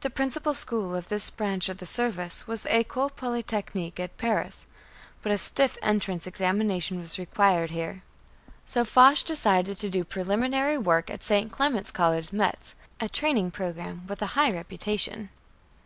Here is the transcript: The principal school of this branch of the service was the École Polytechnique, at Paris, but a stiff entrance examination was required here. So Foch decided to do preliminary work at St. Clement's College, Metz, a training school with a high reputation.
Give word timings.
The 0.00 0.08
principal 0.08 0.54
school 0.54 0.94
of 0.94 1.10
this 1.10 1.28
branch 1.28 1.68
of 1.68 1.76
the 1.76 1.84
service 1.84 2.46
was 2.46 2.62
the 2.62 2.70
École 2.70 3.12
Polytechnique, 3.14 4.00
at 4.00 4.16
Paris, 4.16 4.66
but 5.20 5.30
a 5.30 5.36
stiff 5.36 5.76
entrance 5.82 6.26
examination 6.26 6.98
was 6.98 7.18
required 7.18 7.68
here. 7.72 8.02
So 8.64 8.86
Foch 8.86 9.18
decided 9.22 9.76
to 9.76 9.90
do 9.90 10.02
preliminary 10.02 10.78
work 10.78 11.10
at 11.10 11.22
St. 11.22 11.52
Clement's 11.52 11.90
College, 11.90 12.32
Metz, 12.32 12.74
a 13.00 13.08
training 13.10 13.52
school 13.52 13.74
with 14.08 14.22
a 14.22 14.26
high 14.32 14.50
reputation. 14.50 15.28